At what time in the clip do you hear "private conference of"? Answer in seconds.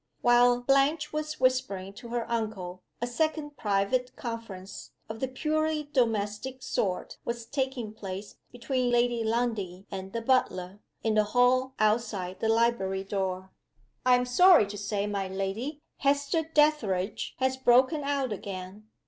3.55-5.19